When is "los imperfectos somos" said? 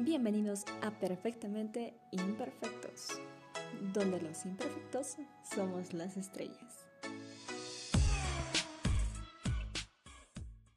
4.20-5.92